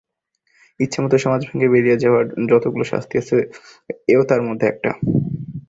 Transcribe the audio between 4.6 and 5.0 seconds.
একটা।